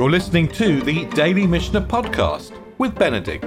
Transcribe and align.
You're 0.00 0.10
listening 0.10 0.48
to 0.52 0.80
the 0.80 1.04
Daily 1.10 1.46
Mishnah 1.46 1.82
Podcast 1.82 2.58
with 2.78 2.94
Benedict. 2.94 3.44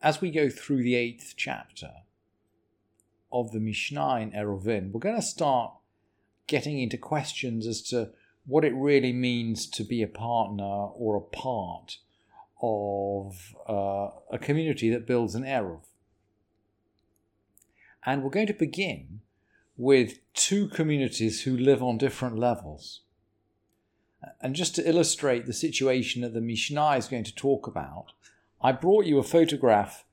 As 0.00 0.20
we 0.20 0.30
go 0.30 0.48
through 0.48 0.84
the 0.84 0.94
eighth 0.94 1.34
chapter 1.36 1.90
of 3.32 3.50
the 3.50 3.58
Mishnah 3.58 4.20
in 4.20 4.30
Eruvin, 4.30 4.92
we're 4.92 5.00
going 5.00 5.16
to 5.16 5.22
start 5.22 5.72
getting 6.46 6.78
into 6.78 6.96
questions 6.96 7.66
as 7.66 7.82
to 7.88 8.10
what 8.46 8.64
it 8.64 8.72
really 8.76 9.12
means 9.12 9.66
to 9.70 9.82
be 9.82 10.02
a 10.02 10.06
partner 10.06 10.62
or 10.62 11.16
a 11.16 11.36
part 11.36 11.96
of 12.62 13.56
uh, 13.68 14.10
a 14.30 14.38
community 14.40 14.88
that 14.88 15.04
builds 15.04 15.34
an 15.34 15.42
Eruv. 15.42 15.80
And 18.06 18.22
we're 18.22 18.30
going 18.30 18.46
to 18.46 18.54
begin 18.54 19.22
with 19.80 20.18
two 20.34 20.68
communities 20.68 21.44
who 21.44 21.56
live 21.56 21.82
on 21.82 21.96
different 21.96 22.38
levels. 22.38 23.00
And 24.42 24.54
just 24.54 24.74
to 24.74 24.86
illustrate 24.86 25.46
the 25.46 25.54
situation 25.54 26.20
that 26.20 26.34
the 26.34 26.42
Mishnah 26.42 26.98
is 26.98 27.08
going 27.08 27.24
to 27.24 27.34
talk 27.34 27.66
about, 27.66 28.12
I 28.60 28.72
brought 28.72 29.06
you 29.06 29.18
a 29.18 29.22
photograph 29.22 30.04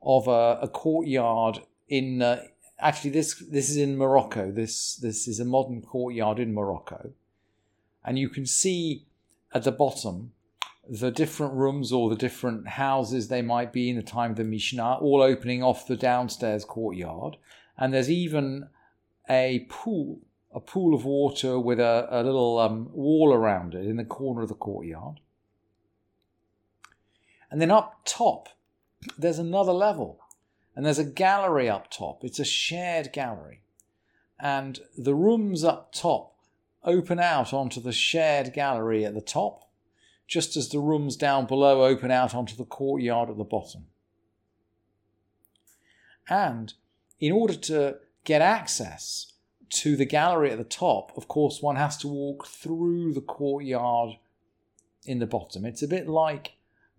of 0.00 0.28
a, 0.28 0.60
a 0.62 0.68
courtyard 0.68 1.62
in. 1.88 2.22
Uh, 2.22 2.44
actually, 2.78 3.10
this 3.10 3.34
this 3.50 3.68
is 3.68 3.76
in 3.76 3.98
Morocco. 3.98 4.52
This 4.52 4.94
this 4.94 5.26
is 5.26 5.40
a 5.40 5.44
modern 5.44 5.82
courtyard 5.82 6.38
in 6.38 6.54
Morocco, 6.54 7.10
and 8.04 8.20
you 8.20 8.28
can 8.28 8.46
see 8.46 9.04
at 9.52 9.64
the 9.64 9.72
bottom 9.72 10.30
the 10.88 11.10
different 11.10 11.54
rooms 11.54 11.90
or 11.90 12.08
the 12.08 12.14
different 12.14 12.68
houses 12.68 13.26
they 13.26 13.42
might 13.42 13.72
be 13.72 13.90
in 13.90 13.96
the 13.96 14.02
time 14.02 14.30
of 14.30 14.36
the 14.36 14.44
Mishnah, 14.44 14.98
all 15.00 15.20
opening 15.20 15.60
off 15.60 15.88
the 15.88 15.96
downstairs 15.96 16.64
courtyard. 16.64 17.36
And 17.76 17.92
there's 17.92 18.10
even 18.10 18.68
a 19.28 19.66
pool, 19.68 20.20
a 20.52 20.60
pool 20.60 20.94
of 20.94 21.04
water 21.04 21.58
with 21.58 21.78
a, 21.78 22.08
a 22.10 22.22
little 22.22 22.58
um, 22.58 22.90
wall 22.92 23.32
around 23.32 23.74
it 23.74 23.86
in 23.86 23.96
the 23.96 24.04
corner 24.04 24.42
of 24.42 24.48
the 24.48 24.54
courtyard. 24.54 25.20
And 27.50 27.60
then 27.60 27.70
up 27.70 28.00
top, 28.04 28.48
there's 29.16 29.38
another 29.38 29.72
level, 29.72 30.20
and 30.74 30.84
there's 30.84 30.98
a 30.98 31.04
gallery 31.04 31.68
up 31.68 31.90
top. 31.90 32.24
It's 32.24 32.38
a 32.38 32.44
shared 32.44 33.12
gallery. 33.12 33.62
And 34.38 34.80
the 34.96 35.14
rooms 35.14 35.64
up 35.64 35.92
top 35.92 36.36
open 36.84 37.18
out 37.18 37.52
onto 37.52 37.80
the 37.80 37.92
shared 37.92 38.52
gallery 38.52 39.04
at 39.04 39.14
the 39.14 39.20
top, 39.20 39.68
just 40.26 40.56
as 40.56 40.68
the 40.68 40.78
rooms 40.78 41.16
down 41.16 41.46
below 41.46 41.84
open 41.84 42.10
out 42.10 42.34
onto 42.34 42.54
the 42.54 42.64
courtyard 42.64 43.30
at 43.30 43.38
the 43.38 43.44
bottom. 43.44 43.86
And 46.28 46.74
in 47.18 47.32
order 47.32 47.54
to 47.54 47.98
get 48.28 48.42
access 48.42 49.32
to 49.70 49.96
the 49.96 50.04
gallery 50.04 50.50
at 50.50 50.58
the 50.58 50.64
top, 50.64 51.16
of 51.16 51.28
course, 51.28 51.62
one 51.62 51.76
has 51.76 51.96
to 51.96 52.06
walk 52.06 52.46
through 52.46 53.14
the 53.14 53.22
courtyard 53.22 54.10
in 55.06 55.18
the 55.18 55.26
bottom. 55.26 55.64
It's 55.64 55.80
a 55.80 55.88
bit 55.88 56.06
like 56.06 56.52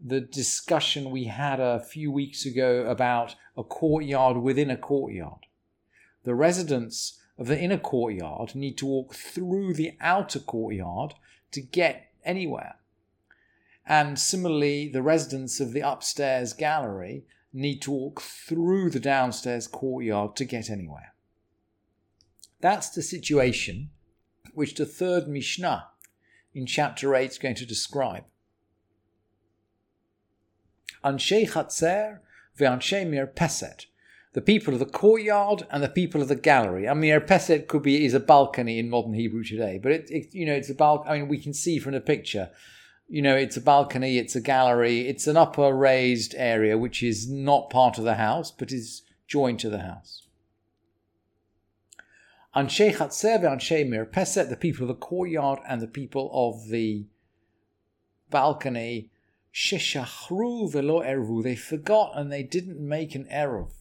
the 0.04 0.22
discussion 0.22 1.12
we 1.12 1.26
had 1.26 1.60
a 1.60 1.80
few 1.80 2.12
weeks 2.12 2.48
ago 2.48 2.84
about 2.88 3.36
a 3.56 3.64
courtyard 3.64 4.38
within 4.38 4.72
a 4.72 4.76
courtyard. 4.76 5.46
The 6.24 6.34
residents 6.34 7.20
of 7.38 7.46
the 7.46 7.60
inner 7.60 7.78
courtyard 7.78 8.56
need 8.56 8.80
to 8.80 8.88
walk 8.88 9.14
through 9.14 9.76
the 9.76 9.92
outer 10.02 10.40
courtyard 10.40 11.14
to 11.52 11.62
get 11.62 12.12
anywhere. 12.26 12.78
And 13.86 14.18
similarly, 14.18 14.90
the 14.90 15.04
residents 15.04 15.60
of 15.60 15.74
the 15.74 15.82
upstairs 15.82 16.54
gallery 16.54 17.26
need 17.54 17.84
to 17.84 17.92
walk 17.92 18.20
through 18.20 18.90
the 18.90 19.00
downstairs 19.00 19.68
courtyard 19.68 20.36
to 20.38 20.46
get 20.46 20.72
anywhere. 20.72 21.14
That's 22.62 22.90
the 22.90 23.02
situation 23.02 23.92
which 24.54 24.76
the 24.76 24.86
third 24.86 25.28
Mishnah 25.28 25.88
in 26.54 26.66
chapter 26.66 27.16
8 27.16 27.32
is 27.32 27.38
going 27.38 27.56
to 27.56 27.66
describe. 27.66 28.26
Anshe 31.04 31.50
Chatzer 31.50 32.20
ve'anshe 32.58 33.08
Mirpeset, 33.08 33.86
the 34.34 34.42
people 34.42 34.74
of 34.74 34.80
the 34.80 34.86
courtyard 34.86 35.66
and 35.72 35.82
the 35.82 35.90
people 35.90 36.22
of 36.22 36.28
the 36.28 36.36
gallery. 36.36 36.90
I 36.90 36.94
mean, 36.94 37.12
Mirpeset 37.12 37.68
could 37.68 37.84
be 37.84 38.04
is 38.04 38.14
a 38.14 38.20
balcony 38.20 38.80
in 38.80 38.90
modern 38.90 39.14
Hebrew 39.14 39.44
today, 39.44 39.80
but 39.82 39.94
it, 39.94 40.10
it 40.10 40.34
you 40.34 40.46
know 40.46 40.54
it's 40.54 40.70
a 40.70 40.76
balcony. 40.76 41.12
I 41.12 41.20
mean, 41.20 41.30
we 41.30 41.38
can 41.38 41.54
see 41.54 41.80
from 41.80 41.94
the 41.94 42.02
picture, 42.02 42.50
you 43.08 43.22
know, 43.22 43.36
it's 43.36 43.56
a 43.56 43.62
balcony, 43.62 44.18
it's 44.18 44.36
a 44.36 44.42
gallery, 44.42 45.08
it's 45.08 45.28
an 45.28 45.38
upper 45.38 45.74
raised 45.74 46.36
area 46.36 46.78
which 46.78 47.02
is 47.02 47.30
not 47.30 47.70
part 47.70 47.98
of 47.98 48.04
the 48.04 48.16
house 48.16 48.52
but 48.52 48.74
is 48.74 49.04
joined 49.28 49.60
to 49.60 49.70
the 49.70 49.80
house. 49.80 50.24
Anshe 52.56 52.94
Chatzer 52.96 53.40
ve'anshe 53.40 53.88
Mirpeset, 53.88 54.50
the 54.50 54.58
people 54.58 54.84
of 54.84 54.88
the 54.88 54.96
courtyard 54.96 55.60
and 55.68 55.82
the 55.82 55.88
people 55.88 56.30
of 56.34 56.70
the 56.70 57.06
balcony. 58.30 59.10
Sheshachru 59.54 60.72
velo. 60.72 61.42
They 61.42 61.56
forgot 61.56 62.14
and 62.16 62.32
they 62.32 62.44
didn't 62.44 62.80
make 62.80 63.16
an 63.16 63.26
eruv. 63.26 63.72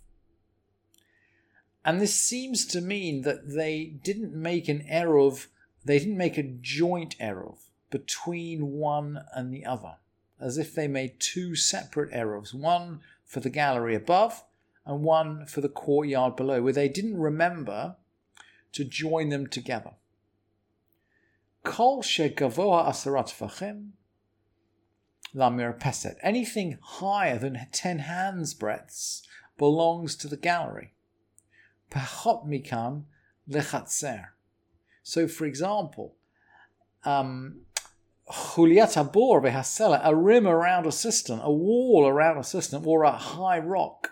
And 1.85 2.01
this 2.01 2.15
seems 2.15 2.67
to 2.67 2.81
mean 2.81 3.23
that 3.23 3.51
they 3.55 3.85
didn't 3.85 4.35
make 4.35 4.69
an 4.69 4.85
eruv, 4.91 5.47
they 5.85 5.99
didn't 5.99 6.17
make 6.17 6.37
a 6.37 6.43
joint 6.43 7.17
eruv 7.19 7.59
between 7.91 8.73
one 8.73 9.21
and 9.33 9.53
the 9.53 9.65
other, 9.65 9.97
as 10.39 10.59
if 10.59 10.75
they 10.75 10.89
made 10.89 11.21
two 11.21 11.55
separate 11.55 12.13
eruvs, 12.13 12.53
one 12.53 13.01
for 13.25 13.41
the 13.41 13.49
gallery 13.49 13.95
above 13.95 14.45
and 14.85 15.03
one 15.03 15.47
for 15.47 15.63
the 15.63 15.69
courtyard 15.69 16.37
below, 16.37 16.61
where 16.61 16.73
they 16.73 16.89
didn't 16.89 17.17
remember 17.17 17.97
to 18.73 18.85
join 18.85 19.29
them 19.29 19.47
together. 19.47 19.93
Kol 21.65 22.03
shegavoa 22.03 22.87
asarat 22.89 23.33
fachim 23.33 23.93
Lamirpeset. 25.35 26.17
Anything 26.23 26.79
higher 26.81 27.39
than 27.39 27.67
10 27.73 28.01
hands 28.01 28.55
breadths 28.55 29.23
belongs 29.57 30.17
to 30.17 30.29
the 30.29 30.37
gallery. 30.37 30.95
Pachot 31.91 32.47
mikan 32.47 33.05
lechatzer. 33.51 34.27
So, 35.03 35.27
for 35.29 35.47
example, 35.47 36.15
um, 37.05 37.63
Juliet 38.55 38.95
bor 39.13 39.41
behasela, 39.41 40.01
a 40.05 40.15
rim 40.15 40.47
around 40.47 40.87
a 40.87 40.93
cistern, 40.93 41.41
a 41.41 41.51
wall 41.51 42.07
around 42.07 42.39
a 42.39 42.45
cistern, 42.45 42.85
or 42.85 43.05
a 43.05 43.13
high 43.13 43.59
rock. 43.59 44.11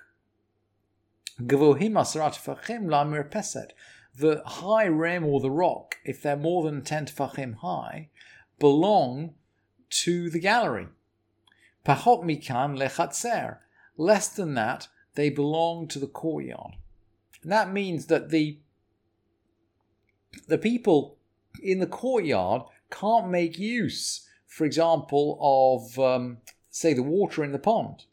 Gavohim 1.40 1.92
asarat 1.92 2.34
fachim 2.34 2.86
lamirpeset. 2.86 3.70
The 4.18 4.42
high 4.46 4.86
rim 4.86 5.24
or 5.24 5.40
the 5.40 5.50
rock, 5.50 5.96
if 6.04 6.22
they're 6.22 6.36
more 6.36 6.64
than 6.64 6.82
10 6.82 7.06
tefachim 7.06 7.56
high, 7.56 8.08
belong 8.58 9.34
to 9.90 10.30
the 10.30 10.40
gallery. 10.40 10.88
Pachot 11.84 12.24
mikan 12.24 12.78
lechatzer. 12.78 13.58
Less 13.96 14.28
than 14.28 14.54
that, 14.54 14.88
they 15.14 15.30
belong 15.30 15.88
to 15.88 15.98
the 15.98 16.06
courtyard. 16.06 16.76
And 17.42 17.52
that 17.52 17.72
means 17.72 18.06
that 18.06 18.30
the 18.30 18.58
the 20.48 20.58
people 20.58 21.16
in 21.62 21.78
the 21.78 21.86
courtyard 21.86 22.62
can't 22.90 23.28
make 23.28 23.58
use, 23.58 24.28
for 24.46 24.64
example, 24.64 25.38
of 25.40 25.98
um, 25.98 26.38
say 26.70 26.92
the 26.92 27.02
water 27.02 27.42
in 27.42 27.52
the 27.52 27.58
pond. 27.58 28.04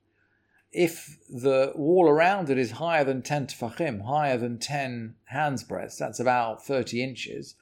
If 0.73 1.19
the 1.29 1.71
wall 1.75 2.09
around 2.09 2.49
it 2.49 2.57
is 2.57 2.71
higher 2.71 3.03
than 3.03 3.21
10 3.21 3.47
tefachim, 3.47 4.05
higher 4.05 4.37
than 4.37 4.57
10 4.57 5.15
hands 5.25 5.63
breadths, 5.63 5.97
that's 5.97 6.19
about 6.19 6.65
30 6.65 7.03
inches, 7.03 7.55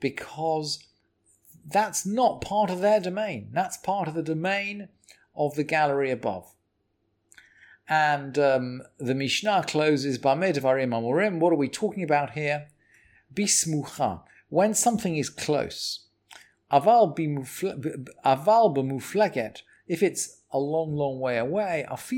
because 0.00 0.84
that's 1.66 2.04
not 2.04 2.42
part 2.42 2.70
of 2.70 2.80
their 2.80 3.00
domain. 3.00 3.48
That's 3.52 3.78
part 3.78 4.06
of 4.06 4.14
the 4.14 4.22
domain 4.22 4.88
of 5.34 5.54
the 5.54 5.64
gallery 5.64 6.10
above. 6.10 6.52
And 7.88 8.38
um, 8.38 8.82
the 8.98 9.14
Mishnah 9.14 9.64
closes 9.66 10.18
Bamed 10.18 10.56
Varim 10.56 10.90
Amorim. 10.90 11.38
What 11.38 11.52
are 11.52 11.56
we 11.56 11.68
talking 11.68 12.02
about 12.02 12.30
here? 12.30 12.68
Bismucha, 13.32 14.22
when 14.48 14.74
something 14.74 15.16
is 15.16 15.30
close. 15.30 16.06
Aval 16.70 17.16
b'mufleget, 18.24 19.62
if 19.86 20.02
it's 20.02 20.41
a 20.52 20.58
long, 20.58 20.94
long 20.94 21.18
way 21.18 21.38
away. 21.38 21.86
If 21.90 22.12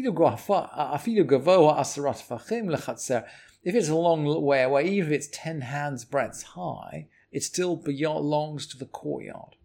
it's 3.74 3.88
a 3.88 3.94
long 3.94 4.42
way 4.42 4.62
away, 4.62 4.88
even 4.88 5.12
if 5.12 5.16
it's 5.16 5.28
ten 5.32 5.60
hands 5.62 6.04
breadths 6.04 6.42
high, 6.42 7.08
it 7.32 7.42
still 7.42 7.76
belongs 7.76 8.66
to 8.66 8.76
the 8.76 8.86
courtyard. 8.86 9.56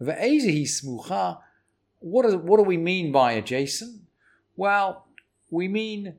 Ve'ezihi 0.00 0.62
smucha 0.62 1.38
what 2.00 2.30
do, 2.30 2.62
we 2.62 2.76
mean 2.76 3.10
by 3.12 3.32
adjacent? 3.32 4.02
Well, 4.56 5.06
we 5.50 5.68
mean 5.68 6.14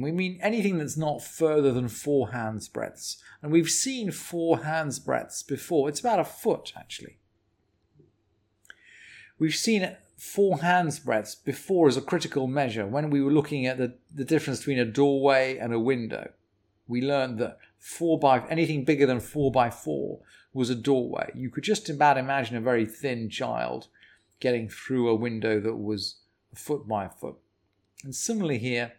We 0.00 0.12
mean 0.12 0.38
anything 0.42 0.78
that's 0.78 0.96
not 0.96 1.22
further 1.22 1.72
than 1.72 1.88
four 1.88 2.30
hands 2.30 2.68
breadths. 2.68 3.22
And 3.42 3.52
we've 3.52 3.70
seen 3.70 4.10
four 4.10 4.64
hands 4.64 4.98
breadths 4.98 5.42
before. 5.42 5.88
It's 5.88 6.00
about 6.00 6.20
a 6.20 6.24
foot, 6.24 6.72
actually. 6.76 7.18
We've 9.40 9.56
seen 9.56 9.96
four 10.18 10.58
hands 10.58 10.98
breadths 10.98 11.34
before 11.34 11.88
as 11.88 11.96
a 11.96 12.02
critical 12.02 12.46
measure 12.46 12.86
when 12.86 13.08
we 13.08 13.22
were 13.22 13.32
looking 13.32 13.66
at 13.66 13.78
the, 13.78 13.94
the 14.14 14.24
difference 14.24 14.60
between 14.60 14.78
a 14.78 14.84
doorway 14.84 15.56
and 15.56 15.72
a 15.72 15.80
window. 15.80 16.30
we 16.86 17.00
learned 17.00 17.38
that 17.38 17.56
four 17.78 18.18
by 18.18 18.46
anything 18.48 18.84
bigger 18.84 19.06
than 19.06 19.18
four 19.18 19.50
by 19.50 19.70
four 19.70 20.20
was 20.52 20.68
a 20.68 20.74
doorway. 20.74 21.32
You 21.34 21.48
could 21.48 21.64
just 21.64 21.88
about 21.88 22.18
imagine 22.18 22.56
a 22.56 22.60
very 22.60 22.84
thin 22.84 23.30
child 23.30 23.88
getting 24.40 24.68
through 24.68 25.08
a 25.08 25.14
window 25.14 25.58
that 25.58 25.76
was 25.76 26.16
a 26.52 26.56
foot 26.56 26.86
by 26.86 27.06
a 27.06 27.10
foot. 27.10 27.36
And 28.04 28.14
similarly 28.14 28.58
here, 28.58 28.92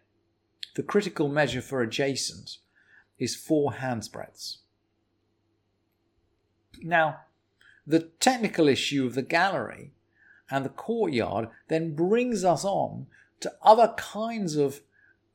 the 0.76 0.84
critical 0.84 1.28
measure 1.28 1.62
for 1.62 1.84
adjacent 1.84 2.58
is 3.20 3.36
four 3.36 3.74
handsbreadths. 3.74 4.58
Now, 6.82 7.20
the 7.86 8.00
technical 8.00 8.68
issue 8.68 9.06
of 9.06 9.14
the 9.14 9.22
gallery 9.22 9.92
and 10.52 10.66
the 10.66 10.70
courtyard 10.70 11.48
then 11.70 11.96
brings 11.96 12.44
us 12.44 12.64
on 12.64 13.08
to 13.40 13.52
other 13.64 13.94
kinds 13.98 14.56
of 14.56 14.82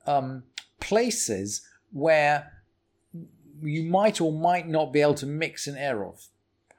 um, 0.06 0.44
places 0.78 1.66
where 1.90 2.52
you 3.62 3.82
might 3.82 4.20
or 4.20 4.30
might 4.30 4.68
not 4.68 4.92
be 4.92 5.00
able 5.00 5.14
to 5.14 5.26
mix 5.26 5.66
an 5.66 5.74
Eruv. 5.74 6.28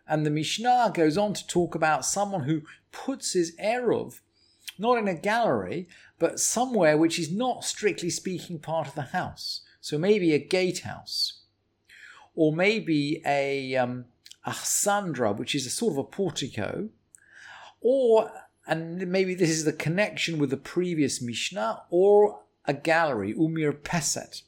And 0.08 0.26
the 0.26 0.30
Mishnah 0.30 0.92
goes 0.94 1.18
on 1.18 1.34
to 1.34 1.48
talk 1.48 1.76
about 1.76 2.06
someone 2.06 2.44
who 2.44 2.62
puts 2.92 3.34
his 3.34 3.54
Eruv 3.58 4.22
not 4.78 4.98
in 4.98 5.08
a 5.08 5.14
gallery, 5.16 5.88
but 6.20 6.40
somewhere 6.40 6.98
which 6.98 7.20
is 7.20 7.32
not 7.32 7.64
strictly 7.64 8.10
speaking 8.10 8.60
part 8.60 8.88
of 8.88 8.96
the 8.96 9.02
house. 9.02 9.62
So 9.82 9.98
maybe 9.98 10.34
a 10.34 10.40
gatehouse, 10.40 11.42
or 12.36 12.54
maybe 12.54 13.22
a 13.26 13.76
um, 13.76 14.06
which 15.38 15.56
is 15.56 15.66
a 15.66 15.70
sort 15.70 15.94
of 15.94 15.98
a 15.98 16.04
portico, 16.04 16.90
or 17.90 18.30
and 18.68 19.08
maybe 19.08 19.34
this 19.34 19.50
is 19.50 19.64
the 19.64 19.72
connection 19.72 20.40
with 20.40 20.50
the 20.50 20.58
previous 20.58 21.22
Mishnah, 21.22 21.84
or 21.90 22.42
a 22.66 22.74
gallery, 22.74 23.34
umir 23.34 23.82
peset. 23.82 24.42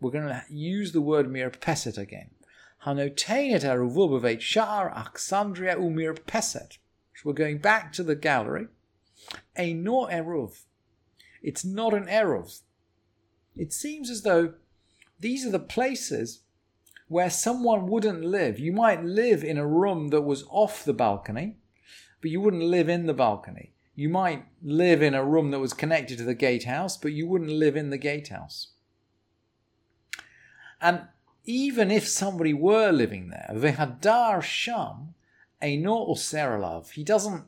We're 0.00 0.10
going 0.10 0.26
to 0.26 0.42
use 0.50 0.90
the 0.90 1.00
word 1.00 1.28
mirpeset 1.28 1.96
again. 1.96 2.30
Hanotenet 2.84 3.62
eruvubavet 3.62 4.40
shar 4.40 4.90
achsandria 4.90 5.76
umir 5.76 6.18
peset. 6.26 6.78
So 7.14 7.22
we're 7.26 7.34
going 7.34 7.58
back 7.58 7.92
to 7.92 8.02
the 8.02 8.16
gallery. 8.16 8.66
A 9.56 9.72
no 9.72 10.06
eruv. 10.06 10.64
It's 11.40 11.64
not 11.64 11.94
an 11.94 12.06
eruv. 12.06 12.62
It 13.54 13.72
seems 13.72 14.10
as 14.10 14.22
though 14.22 14.54
these 15.20 15.46
are 15.46 15.52
the 15.52 15.60
places 15.60 16.40
where 17.06 17.30
someone 17.30 17.86
wouldn't 17.86 18.24
live. 18.24 18.58
You 18.58 18.72
might 18.72 19.04
live 19.04 19.44
in 19.44 19.56
a 19.56 19.66
room 19.66 20.08
that 20.08 20.22
was 20.22 20.44
off 20.50 20.84
the 20.84 20.92
balcony, 20.92 21.58
but 22.26 22.32
you 22.32 22.40
wouldn't 22.40 22.64
live 22.64 22.88
in 22.88 23.06
the 23.06 23.14
balcony. 23.14 23.70
You 23.94 24.08
might 24.08 24.46
live 24.60 25.00
in 25.00 25.14
a 25.14 25.24
room 25.24 25.52
that 25.52 25.60
was 25.60 25.72
connected 25.72 26.18
to 26.18 26.24
the 26.24 26.34
gatehouse, 26.34 26.96
but 26.96 27.12
you 27.12 27.24
wouldn't 27.28 27.52
live 27.52 27.76
in 27.76 27.90
the 27.90 27.98
gatehouse. 27.98 28.72
And 30.80 31.02
even 31.44 31.92
if 31.92 32.08
somebody 32.08 32.52
were 32.52 32.90
living 32.90 33.28
there, 33.28 33.52
vehadar 33.54 34.42
sham 34.42 35.14
eino 35.62 36.10
oseralav, 36.10 36.90
he 36.90 37.04
doesn't 37.04 37.44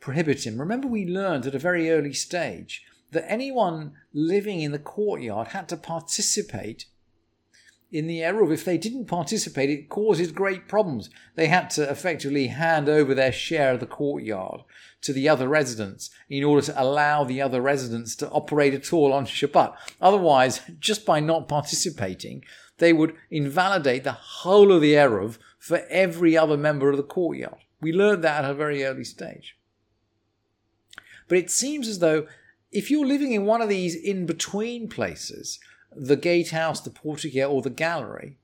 prohibit 0.00 0.46
him. 0.46 0.58
Remember, 0.58 0.88
we 0.88 1.04
learned 1.04 1.44
at 1.44 1.54
a 1.54 1.58
very 1.58 1.90
early 1.90 2.14
stage 2.14 2.86
that 3.10 3.30
anyone 3.30 3.92
living 4.14 4.62
in 4.62 4.72
the 4.72 4.78
courtyard 4.78 5.48
had 5.48 5.68
to 5.68 5.76
participate 5.76 6.86
in 7.92 8.06
the 8.06 8.20
Eruv. 8.20 8.52
If 8.52 8.64
they 8.64 8.78
didn't 8.78 9.04
participate, 9.04 9.70
it 9.70 9.88
causes 9.88 10.32
great 10.32 10.66
problems. 10.66 11.10
They 11.34 11.46
had 11.46 11.70
to 11.70 11.88
effectively 11.88 12.48
hand 12.48 12.88
over 12.88 13.14
their 13.14 13.32
share 13.32 13.74
of 13.74 13.80
the 13.80 13.86
courtyard 13.86 14.62
to 15.02 15.12
the 15.12 15.28
other 15.28 15.48
residents 15.48 16.10
in 16.28 16.42
order 16.42 16.64
to 16.66 16.82
allow 16.82 17.22
the 17.22 17.42
other 17.42 17.60
residents 17.60 18.16
to 18.16 18.30
operate 18.30 18.74
at 18.74 18.92
all 18.92 19.12
on 19.12 19.26
Shabbat. 19.26 19.74
Otherwise, 20.00 20.62
just 20.80 21.04
by 21.04 21.20
not 21.20 21.48
participating, 21.48 22.42
they 22.78 22.92
would 22.92 23.14
invalidate 23.30 24.04
the 24.04 24.12
whole 24.12 24.72
of 24.72 24.80
the 24.80 24.94
Eruv 24.94 25.38
for 25.58 25.82
every 25.90 26.36
other 26.36 26.56
member 26.56 26.90
of 26.90 26.96
the 26.96 27.02
courtyard. 27.02 27.58
We 27.80 27.92
learned 27.92 28.24
that 28.24 28.44
at 28.44 28.50
a 28.50 28.54
very 28.54 28.84
early 28.84 29.04
stage. 29.04 29.56
But 31.28 31.38
it 31.38 31.50
seems 31.50 31.88
as 31.88 31.98
though 31.98 32.26
if 32.70 32.90
you're 32.90 33.06
living 33.06 33.32
in 33.32 33.44
one 33.44 33.60
of 33.60 33.68
these 33.68 33.94
in 33.94 34.24
between 34.24 34.88
places, 34.88 35.60
the 35.96 36.16
gatehouse, 36.16 36.80
the 36.80 36.90
portico, 36.90 37.50
or 37.50 37.62
the 37.62 37.70
gallery, 37.70 38.38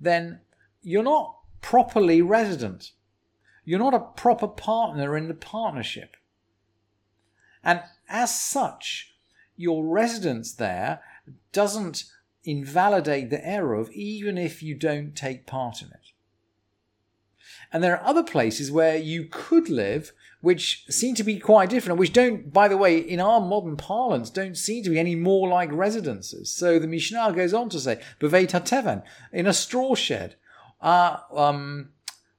then 0.00 0.40
you're 0.82 1.02
not 1.02 1.36
properly 1.60 2.20
resident. 2.20 2.92
You're 3.64 3.78
not 3.78 3.94
a 3.94 4.00
proper 4.00 4.46
partner 4.46 5.16
in 5.16 5.28
the 5.28 5.34
partnership. 5.34 6.16
And 7.62 7.82
as 8.08 8.38
such, 8.38 9.14
your 9.56 9.86
residence 9.86 10.52
there 10.52 11.00
doesn't 11.52 12.04
invalidate 12.44 13.30
the 13.30 13.38
eruv 13.38 13.90
even 13.92 14.36
if 14.36 14.62
you 14.62 14.74
don't 14.74 15.16
take 15.16 15.46
part 15.46 15.80
in 15.80 15.88
it. 15.88 16.03
And 17.74 17.82
there 17.82 17.98
are 17.98 18.08
other 18.08 18.22
places 18.22 18.70
where 18.70 18.96
you 18.96 19.26
could 19.28 19.68
live 19.68 20.12
which 20.40 20.84
seem 20.88 21.14
to 21.16 21.24
be 21.24 21.40
quite 21.40 21.70
different, 21.70 21.98
which 21.98 22.12
don't, 22.12 22.52
by 22.52 22.68
the 22.68 22.76
way, 22.76 22.98
in 22.98 23.18
our 23.18 23.40
modern 23.40 23.76
parlance, 23.76 24.30
don't 24.30 24.56
seem 24.56 24.84
to 24.84 24.90
be 24.90 24.98
any 24.98 25.16
more 25.16 25.48
like 25.48 25.70
residences. 25.72 26.50
So 26.50 26.78
the 26.78 26.86
Mishnah 26.86 27.32
goes 27.32 27.52
on 27.52 27.70
to 27.70 27.80
say, 27.80 28.00
HaTeven, 28.20 29.02
in 29.32 29.46
a 29.46 29.52
straw 29.52 29.94
shed, 29.94 30.36
uh, 30.82 31.16
um, 31.34 31.88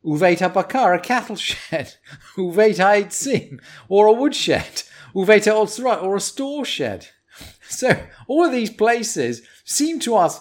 Uveit 0.06 0.38
HaBakar, 0.38 0.96
a 0.96 1.00
cattle 1.00 1.36
shed, 1.36 1.96
Uveit 2.38 2.78
HaEtzim, 2.78 3.60
or 3.90 4.06
a 4.06 4.14
woodshed, 4.14 4.84
Uveit 5.16 5.52
HaOtzrat, 5.52 6.02
or 6.02 6.16
a 6.16 6.22
store 6.22 6.64
shed. 6.64 7.08
So 7.68 8.06
all 8.28 8.46
of 8.46 8.54
these 8.54 8.70
places 8.70 9.42
seem 9.66 10.00
to 10.02 10.16
us 10.16 10.40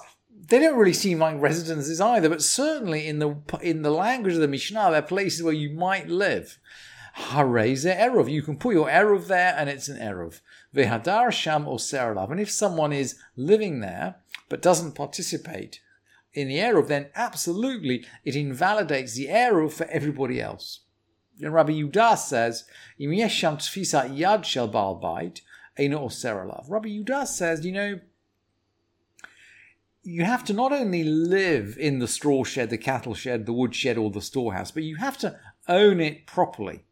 they 0.49 0.59
don't 0.59 0.79
really 0.79 0.93
seem 0.93 1.19
like 1.19 1.41
residences 1.41 2.01
either, 2.01 2.29
but 2.29 2.43
certainly 2.43 3.07
in 3.07 3.19
the 3.19 3.37
in 3.63 3.83
the 3.83 3.91
language 3.91 4.35
of 4.35 4.41
the 4.41 4.49
Mishnah, 4.49 4.91
they're 4.91 5.03
places 5.03 5.43
where 5.43 5.55
you 5.55 5.71
might 5.71 6.09
live. 6.09 6.59
Hareze 7.17 7.97
Eruv. 7.97 8.31
You 8.31 8.43
can 8.43 8.57
put 8.57 8.75
your 8.75 8.89
Eruv 8.89 9.29
there 9.29 9.55
and 9.57 9.71
it's 9.71 9.89
an 9.89 9.99
Eruv. 9.99 10.41
Vehadar 10.75 11.31
Sham 11.31 11.69
or 11.69 11.79
Seralav. 11.79 12.31
And 12.31 12.41
if 12.41 12.51
someone 12.51 12.93
is 12.93 13.17
living 13.37 13.81
there 13.81 14.17
but 14.49 14.63
doesn't 14.63 14.97
participate 14.97 15.81
in 16.33 16.49
the 16.49 16.57
Eruv, 16.57 16.89
then 16.89 17.07
absolutely 17.15 18.05
it 18.25 18.35
invalidates 18.35 19.15
the 19.15 19.29
Eruv 19.29 19.73
for 19.73 19.87
everybody 19.87 20.41
else. 20.41 20.81
And 21.41 21.55
Rabbi 21.55 21.73
Yudah 21.73 22.19
says, 22.19 22.65
Im 22.99 23.11
yesham 23.11 23.57
tfisa 23.57 24.11
yad 24.17 24.45
shel 24.45 24.69
baal 24.69 24.97
bait, 24.97 25.41
eino 25.79 26.07
seralav. 26.07 26.69
Rabbi 26.69 26.89
Yudah 26.89 27.27
says, 27.27 27.65
you 27.65 27.73
know, 27.73 28.01
you 30.05 30.25
have 30.25 30.45
to 30.45 30.53
not 30.53 30.73
only 30.73 31.03
live 31.03 31.77
in 31.79 31.99
the 31.99 32.07
straw 32.07 32.45
shed, 32.45 32.71
the 32.71 32.79
cattle 32.79 33.15
shed, 33.15 33.47
the 33.47 33.53
wood 33.53 33.75
shed, 33.75 33.97
or 33.97 34.11
the 34.11 34.21
storehouse, 34.21 34.71
but 34.71 34.83
you 34.83 34.97
have 34.97 35.17
to 35.19 35.39
own 35.67 36.01
it 36.01 36.27
properly. 36.27 36.85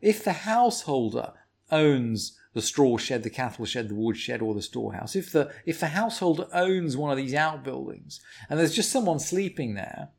If 0.00 0.22
the 0.22 0.32
householder 0.32 1.32
owns 1.70 2.38
the 2.52 2.60
straw 2.60 2.98
shed, 2.98 3.22
the 3.22 3.30
cattle 3.30 3.64
shed, 3.64 3.88
the 3.88 3.94
wood 3.94 4.18
shed, 4.18 4.42
or 4.42 4.54
the 4.54 4.62
storehouse, 4.62 5.16
if 5.16 5.32
the 5.32 5.50
if 5.64 5.80
the 5.80 5.88
householder 5.88 6.46
owns 6.52 6.96
one 6.96 7.10
of 7.10 7.16
these 7.16 7.34
outbuildings 7.34 8.20
and 8.50 8.60
there's 8.60 8.74
just 8.74 8.92
someone 8.92 9.18
sleeping 9.18 9.74
there, 9.74 10.10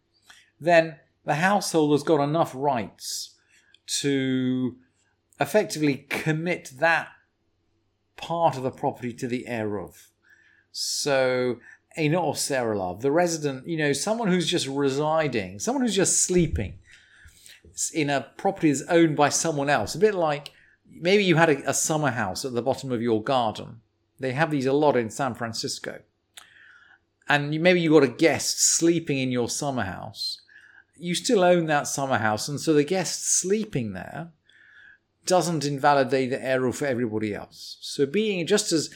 then 0.59 0.95
the 1.25 1.35
householder's 1.35 2.03
got 2.03 2.23
enough 2.23 2.53
rights 2.55 3.35
to 3.85 4.75
effectively 5.39 6.07
commit 6.09 6.71
that 6.79 7.09
part 8.17 8.57
of 8.57 8.63
the 8.63 8.71
property 8.71 9.13
to 9.13 9.27
the 9.27 9.45
Eruv. 9.47 10.07
So 10.71 11.59
a 11.97 12.09
not 12.09 12.35
Seralav, 12.35 13.01
the 13.01 13.11
resident, 13.11 13.67
you 13.67 13.77
know, 13.77 13.93
someone 13.93 14.27
who's 14.27 14.47
just 14.47 14.67
residing, 14.67 15.59
someone 15.59 15.83
who's 15.83 15.95
just 15.95 16.21
sleeping, 16.21 16.79
in 17.93 18.09
a 18.09 18.27
property 18.37 18.71
that's 18.71 18.87
owned 18.89 19.15
by 19.15 19.29
someone 19.29 19.69
else. 19.69 19.95
A 19.95 19.99
bit 19.99 20.15
like 20.15 20.51
maybe 20.89 21.23
you 21.23 21.35
had 21.35 21.49
a, 21.49 21.69
a 21.69 21.73
summer 21.73 22.11
house 22.11 22.45
at 22.45 22.53
the 22.53 22.61
bottom 22.61 22.91
of 22.91 23.01
your 23.01 23.23
garden. 23.23 23.81
They 24.19 24.33
have 24.33 24.51
these 24.51 24.65
a 24.65 24.73
lot 24.73 24.95
in 24.95 25.09
San 25.09 25.33
Francisco. 25.33 25.99
And 27.27 27.53
you, 27.53 27.59
maybe 27.59 27.81
you 27.81 27.89
got 27.89 28.03
a 28.03 28.07
guest 28.07 28.61
sleeping 28.61 29.17
in 29.17 29.31
your 29.31 29.49
summer 29.49 29.83
house. 29.83 30.41
You 30.95 31.15
still 31.15 31.43
own 31.43 31.65
that 31.65 31.87
summer 31.87 32.17
house, 32.17 32.47
and 32.47 32.59
so 32.59 32.73
the 32.73 32.83
guest 32.83 33.39
sleeping 33.39 33.93
there 33.93 34.31
doesn't 35.25 35.65
invalidate 35.65 36.29
the 36.29 36.37
Eruv 36.37 36.75
for 36.75 36.85
everybody 36.85 37.33
else. 37.33 37.77
So 37.81 38.05
being 38.05 38.45
just 38.45 38.71
as 38.71 38.89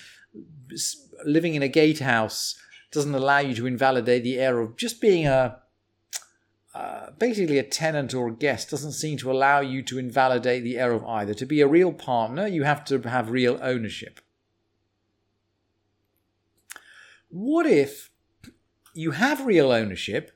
living 1.25 1.55
in 1.55 1.63
a 1.63 1.67
gatehouse 1.67 2.59
doesn't 2.97 3.13
allow 3.13 3.37
you 3.37 3.53
to 3.53 3.67
invalidate 3.67 4.23
the 4.23 4.37
eruv 4.37 4.75
just 4.75 4.99
being 4.99 5.27
a 5.27 5.59
uh, 6.73 7.11
basically 7.17 7.59
a 7.59 7.63
tenant 7.63 8.13
or 8.13 8.27
a 8.27 8.33
guest 8.33 8.71
doesn't 8.71 8.91
seem 8.91 9.17
to 9.17 9.31
allow 9.31 9.59
you 9.59 9.83
to 9.83 9.99
invalidate 9.99 10.63
the 10.63 10.75
eruv 10.75 11.07
either. 11.07 11.33
To 11.33 11.45
be 11.45 11.61
a 11.61 11.67
real 11.67 11.91
partner, 11.91 12.47
you 12.47 12.63
have 12.63 12.83
to 12.85 12.99
have 13.01 13.31
real 13.31 13.59
ownership. 13.61 14.19
What 17.29 17.65
if 17.65 18.11
you 18.93 19.11
have 19.11 19.45
real 19.45 19.71
ownership, 19.71 20.31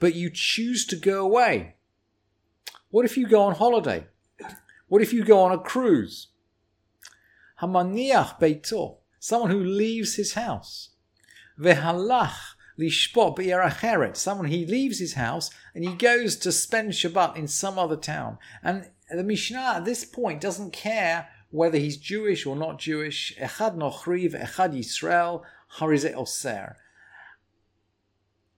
but 0.00 0.14
you 0.14 0.30
choose 0.32 0.86
to 0.86 0.96
go 0.96 1.24
away? 1.24 1.74
What 2.90 3.04
if 3.04 3.16
you 3.16 3.26
go 3.28 3.42
on 3.42 3.54
holiday? 3.54 4.06
What 4.88 5.02
if 5.02 5.12
you 5.12 5.24
go 5.24 5.40
on 5.40 5.52
a 5.52 5.58
cruise? 5.58 6.28
Hamaniach 7.60 8.38
someone 9.20 9.50
who 9.50 9.62
leaves 9.62 10.14
his 10.14 10.34
house. 10.34 10.90
Vehalach 11.58 12.54
lishpot 12.78 13.36
be'eracheret. 13.36 14.16
Someone 14.16 14.48
he 14.48 14.66
leaves 14.66 14.98
his 14.98 15.14
house 15.14 15.50
and 15.74 15.84
he 15.84 15.94
goes 15.94 16.36
to 16.36 16.52
spend 16.52 16.92
Shabbat 16.92 17.36
in 17.36 17.48
some 17.48 17.78
other 17.78 17.96
town. 17.96 18.38
And 18.62 18.90
the 19.10 19.24
Mishnah 19.24 19.74
at 19.76 19.84
this 19.84 20.04
point 20.04 20.40
doesn't 20.40 20.72
care 20.72 21.28
whether 21.50 21.78
he's 21.78 21.96
Jewish 21.96 22.44
or 22.44 22.56
not 22.56 22.78
Jewish. 22.78 23.34
Echad 23.38 23.76
nochriv, 23.76 24.38
echad 24.38 24.76
Yisrael, 24.76 25.42
harizeh 25.78 26.14
oser. 26.14 26.76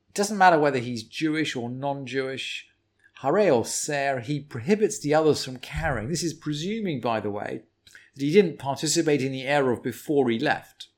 It 0.09 0.15
doesn't 0.15 0.39
matter 0.39 0.59
whether 0.59 0.79
he's 0.79 1.05
Jewish 1.05 1.55
or 1.55 1.69
non-Jewish. 1.69 2.67
Hare 3.21 3.53
oser, 3.53 4.21
he 4.21 4.41
prohibits 4.41 4.99
the 4.99 5.15
others 5.15 5.45
from 5.45 5.59
carrying. 5.59 6.09
This 6.09 6.23
is 6.23 6.35
presuming, 6.35 7.01
by 7.01 7.21
the 7.21 7.31
way, 7.31 7.63
that 8.15 8.25
he 8.25 8.33
didn't 8.33 8.59
participate 8.59 9.23
in 9.23 9.33
the 9.33 9.45
Eruv 9.45 9.83
before 9.83 10.31
he 10.31 10.39
left. 10.39 10.89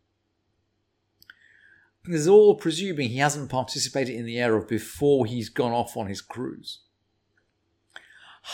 This 2.04 2.23
is 2.23 2.28
all 2.28 2.54
presuming 2.54 3.11
he 3.11 3.19
hasn't 3.19 3.50
participated 3.50 4.14
in 4.14 4.25
the 4.25 4.37
Eruv 4.37 4.69
before 4.69 5.26
he's 5.26 5.49
gone 5.49 5.73
off 5.73 5.97
on 5.97 6.07
his 6.07 6.21
cruise. 6.21 6.80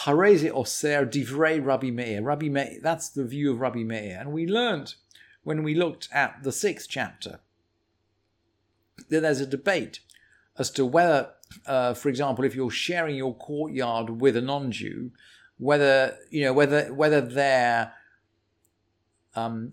Hareze 0.04 0.50
Oser 0.52 1.06
Divrei 1.06 1.64
Rabbi 1.64 1.90
Meir. 1.90 2.22
Rabbi 2.22 2.48
Meir, 2.48 2.78
that's 2.82 3.08
the 3.08 3.24
view 3.24 3.52
of 3.52 3.60
Rabbi 3.60 3.84
Meir. 3.84 4.18
And 4.18 4.32
we 4.32 4.46
learned 4.46 4.94
when 5.44 5.62
we 5.62 5.74
looked 5.74 6.08
at 6.12 6.42
the 6.42 6.50
sixth 6.50 6.88
chapter 6.90 7.38
that 9.08 9.20
there's 9.20 9.40
a 9.40 9.46
debate 9.46 10.00
as 10.58 10.70
to 10.72 10.84
whether, 10.84 11.30
uh, 11.66 11.94
for 11.94 12.08
example, 12.08 12.44
if 12.44 12.56
you're 12.56 12.70
sharing 12.70 13.14
your 13.14 13.34
courtyard 13.34 14.20
with 14.20 14.36
a 14.36 14.40
non-Jew, 14.40 15.12
whether 15.58 16.16
you 16.30 16.44
know 16.44 16.52
whether 16.52 16.92
whether 16.92 17.20
their 17.20 17.92
um, 19.34 19.72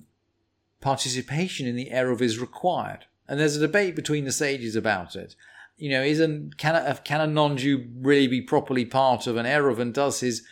participation 0.82 1.68
in 1.68 1.76
the 1.76 1.90
eruv 1.92 2.22
is 2.22 2.40
required. 2.40 3.06
And 3.28 3.40
there's 3.40 3.56
a 3.56 3.62
debate 3.62 3.96
between 3.96 4.26
the 4.26 4.32
sages 4.32 4.76
about 4.76 5.16
it. 5.16 5.36
You 5.78 5.90
know, 5.90 6.04
isn't 6.04 6.58
can 6.58 6.76
a, 6.76 6.96
can 7.04 7.22
a 7.22 7.28
non-Jew 7.28 7.88
really 7.98 8.28
be 8.28 8.42
properly 8.42 8.86
part 8.86 9.28
of 9.28 9.38
an 9.38 9.46
eruv, 9.46 9.80
and 9.80 9.94
does 9.94 10.20
his 10.20 10.44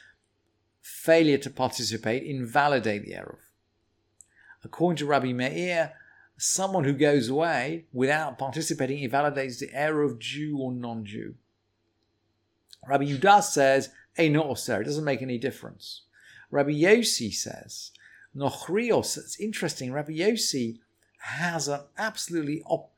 failure 0.81 1.37
to 1.37 1.49
participate 1.49 2.23
invalidate 2.23 3.05
the 3.05 3.13
eruv? 3.13 3.37
According 4.63 4.97
to 4.97 5.05
Rabbi 5.05 5.31
Meir, 5.33 5.93
someone 6.37 6.85
who 6.85 6.93
goes 6.93 7.29
away 7.29 7.85
without 7.93 8.39
participating 8.39 9.03
invalidates 9.03 9.59
the 9.59 9.67
eruv 9.67 10.13
of 10.13 10.19
Jew 10.19 10.57
or 10.57 10.71
non-Jew. 10.71 11.35
Rabbi 12.87 13.05
Yudas 13.05 13.51
says, 13.51 13.89
"A 14.17 14.27
not 14.27 14.47
oser." 14.47 14.81
It 14.81 14.85
doesn't 14.85 15.03
make 15.03 15.21
any 15.21 15.37
difference. 15.37 16.01
Rabbi 16.49 16.71
Yossi 16.71 17.31
says, 17.31 17.91
"Nochrios." 18.35 19.17
It's 19.17 19.39
interesting. 19.39 19.93
Rabbi 19.93 20.13
Yossi 20.13 20.79
has 21.21 21.67
an 21.67 21.81
absolutely 21.97 22.61
op- 22.65 22.91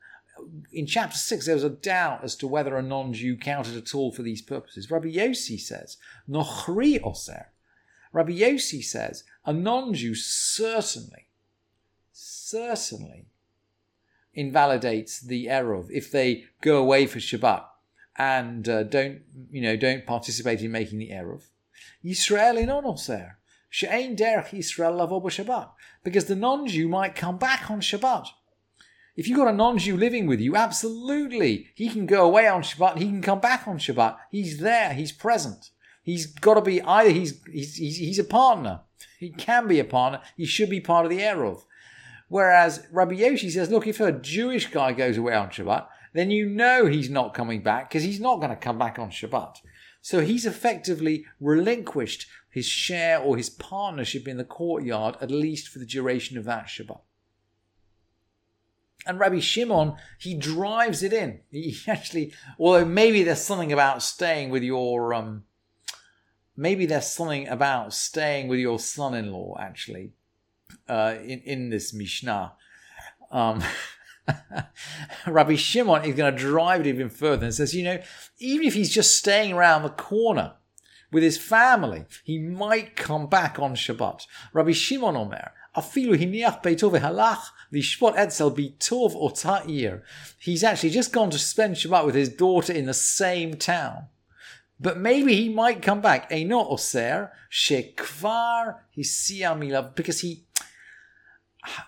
in 0.72 0.86
chapter 0.86 1.16
6 1.16 1.46
there 1.46 1.54
was 1.54 1.64
a 1.64 1.70
doubt 1.70 2.24
as 2.24 2.34
to 2.36 2.46
whether 2.46 2.76
a 2.76 2.82
non-Jew 2.82 3.36
counted 3.36 3.76
at 3.76 3.94
all 3.94 4.10
for 4.10 4.22
these 4.22 4.42
purposes. 4.42 4.90
Rabbi 4.90 5.08
Yossi 5.08 5.60
says, 5.60 5.96
Nochri 6.28 7.00
oser. 7.02 7.46
Rabbi 8.12 8.32
Yossi 8.32 8.82
says, 8.82 9.24
a 9.44 9.52
non-Jew 9.52 10.14
certainly, 10.14 11.28
certainly 12.12 13.26
invalidates 14.34 15.20
the 15.20 15.46
eruv 15.46 15.88
if 15.90 16.10
they 16.10 16.44
go 16.60 16.78
away 16.78 17.06
for 17.06 17.18
Shabbat 17.18 17.64
and 18.16 18.68
uh, 18.68 18.82
don't, 18.84 19.22
you 19.50 19.60
know, 19.60 19.76
don't 19.76 20.06
participate 20.06 20.60
in 20.62 20.72
making 20.72 20.98
the 20.98 21.10
eruv. 21.10 21.42
Yisrael 22.04 22.58
in 22.58 22.70
oser. 22.70 23.38
She'ain 23.76 24.14
derech 24.14 24.50
Yisrael 24.50 24.96
lavo 24.96 25.18
Shabbat. 25.18 25.70
Because 26.04 26.26
the 26.26 26.36
non-Jew 26.36 26.88
might 26.88 27.16
come 27.16 27.38
back 27.38 27.72
on 27.72 27.80
Shabbat. 27.80 28.28
If 29.16 29.26
you've 29.26 29.36
got 29.36 29.52
a 29.52 29.52
non-Jew 29.52 29.96
living 29.96 30.28
with 30.28 30.38
you, 30.38 30.54
absolutely, 30.54 31.70
he 31.74 31.88
can 31.88 32.06
go 32.06 32.24
away 32.24 32.46
on 32.46 32.62
Shabbat, 32.62 32.98
he 32.98 33.06
can 33.06 33.20
come 33.20 33.40
back 33.40 33.66
on 33.66 33.78
Shabbat. 33.78 34.16
He's 34.30 34.58
there, 34.58 34.92
he's 34.92 35.10
present. 35.10 35.70
He's 36.04 36.26
got 36.26 36.54
to 36.54 36.60
be 36.60 36.82
either 36.82 37.10
he's 37.10 37.42
he's 37.50 37.74
he's, 37.74 37.96
he's 37.96 38.18
a 38.20 38.24
partner. 38.24 38.82
He 39.18 39.30
can 39.30 39.66
be 39.66 39.80
a 39.80 39.84
partner. 39.84 40.20
He 40.36 40.46
should 40.46 40.70
be 40.70 40.80
part 40.80 41.04
of 41.04 41.10
the 41.10 41.18
eruv. 41.18 41.62
Whereas 42.28 42.86
Rabbi 42.92 43.14
Yossi 43.14 43.50
says, 43.50 43.72
look, 43.72 43.88
if 43.88 43.98
a 43.98 44.12
Jewish 44.12 44.68
guy 44.68 44.92
goes 44.92 45.16
away 45.16 45.34
on 45.34 45.48
Shabbat, 45.48 45.88
then 46.12 46.30
you 46.30 46.48
know 46.48 46.86
he's 46.86 47.10
not 47.10 47.34
coming 47.34 47.60
back 47.64 47.88
because 47.88 48.04
he's 48.04 48.20
not 48.20 48.36
going 48.36 48.50
to 48.50 48.56
come 48.56 48.78
back 48.78 49.00
on 49.00 49.10
Shabbat. 49.10 49.56
So 50.00 50.20
he's 50.20 50.44
effectively 50.46 51.24
relinquished 51.40 52.26
his 52.54 52.66
share 52.66 53.18
or 53.18 53.36
his 53.36 53.50
partnership 53.50 54.28
in 54.28 54.36
the 54.36 54.44
courtyard, 54.44 55.16
at 55.20 55.28
least 55.28 55.66
for 55.66 55.80
the 55.80 55.84
duration 55.84 56.38
of 56.38 56.44
that 56.44 56.66
Shabbat. 56.66 57.00
And 59.04 59.18
Rabbi 59.18 59.40
Shimon, 59.40 59.96
he 60.20 60.34
drives 60.34 61.02
it 61.02 61.12
in. 61.12 61.40
He 61.50 61.76
actually, 61.88 62.32
although 62.56 62.84
maybe 62.84 63.24
there's 63.24 63.40
something 63.40 63.72
about 63.72 64.04
staying 64.04 64.50
with 64.50 64.62
your, 64.62 65.12
um, 65.12 65.42
maybe 66.56 66.86
there's 66.86 67.08
something 67.08 67.48
about 67.48 67.92
staying 67.92 68.46
with 68.46 68.60
your 68.60 68.78
son-in-law, 68.78 69.56
actually, 69.58 70.12
uh, 70.88 71.16
in, 71.24 71.40
in 71.40 71.70
this 71.70 71.92
Mishnah. 71.92 72.52
Um, 73.32 73.64
Rabbi 75.26 75.56
Shimon 75.56 76.04
is 76.04 76.14
going 76.14 76.32
to 76.32 76.38
drive 76.40 76.82
it 76.82 76.86
even 76.86 77.10
further 77.10 77.46
and 77.46 77.54
says, 77.54 77.74
you 77.74 77.82
know, 77.82 78.00
even 78.38 78.64
if 78.64 78.74
he's 78.74 78.94
just 78.94 79.18
staying 79.18 79.52
around 79.52 79.82
the 79.82 79.88
corner 79.88 80.54
with 81.14 81.22
his 81.22 81.38
family. 81.38 82.04
He 82.24 82.38
might 82.38 82.96
come 82.96 83.28
back 83.28 83.58
on 83.58 83.76
Shabbat. 83.76 84.26
Rabbi 84.52 84.72
Shimon 84.72 85.16
Omer, 85.16 85.52
Afilu 85.76 86.18
hiniach 86.18 86.62
beitove 86.62 87.00
halach 87.00 87.44
lishvot 87.72 88.14
etzel 88.16 88.50
bitov 88.50 89.14
ota'ir. 89.14 90.02
He's 90.38 90.64
actually 90.64 90.90
just 90.90 91.12
gone 91.12 91.30
to 91.30 91.38
spend 91.38 91.76
Shabbat 91.76 92.04
with 92.04 92.16
his 92.16 92.28
daughter 92.28 92.72
in 92.72 92.86
the 92.86 92.94
same 92.94 93.54
town. 93.54 94.08
But 94.80 94.98
maybe 94.98 95.36
he 95.36 95.48
might 95.48 95.82
come 95.82 96.00
back. 96.00 96.28
Eino 96.30 96.68
oser 96.68 97.30
shekvar 97.50 98.78
hisiamilav. 98.98 99.94
Because 99.94 100.20
he... 100.20 100.44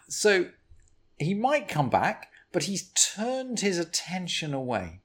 So 0.08 0.46
he 1.18 1.34
might 1.34 1.66
come 1.66 1.90
back, 1.90 2.28
but 2.52 2.62
he's 2.62 2.90
turned 2.92 3.60
his 3.60 3.78
attention 3.78 4.54
away. 4.54 5.00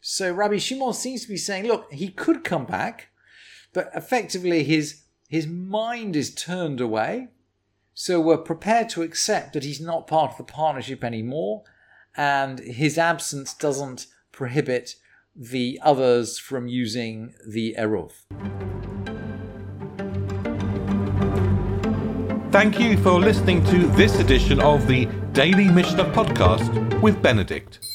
So 0.00 0.32
Rabbi 0.32 0.58
Shimon 0.58 0.94
seems 0.94 1.22
to 1.22 1.28
be 1.28 1.36
saying, 1.36 1.66
look, 1.66 1.92
he 1.92 2.08
could 2.08 2.44
come 2.44 2.64
back, 2.64 3.07
but 3.78 3.92
effectively 3.94 4.64
his 4.64 5.02
his 5.28 5.46
mind 5.46 6.16
is 6.16 6.34
turned 6.34 6.80
away 6.80 7.28
so 7.94 8.20
we're 8.20 8.36
prepared 8.38 8.88
to 8.88 9.02
accept 9.02 9.52
that 9.52 9.62
he's 9.62 9.80
not 9.80 10.08
part 10.08 10.32
of 10.32 10.36
the 10.36 10.44
partnership 10.44 11.02
anymore, 11.02 11.64
and 12.16 12.60
his 12.60 12.96
absence 12.96 13.52
doesn't 13.54 14.06
prohibit 14.30 14.94
the 15.34 15.80
others 15.82 16.38
from 16.38 16.68
using 16.68 17.34
the 17.44 17.74
eruv. 17.76 18.12
Thank 22.52 22.78
you 22.78 22.96
for 22.98 23.18
listening 23.18 23.64
to 23.64 23.88
this 23.96 24.20
edition 24.20 24.60
of 24.60 24.86
the 24.86 25.06
Daily 25.32 25.68
Mishnah 25.68 26.12
Podcast 26.12 27.00
with 27.00 27.20
Benedict. 27.20 27.87